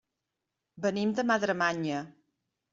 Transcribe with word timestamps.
Venim 0.85 1.13
de 1.21 1.27
Madremanya. 1.33 2.03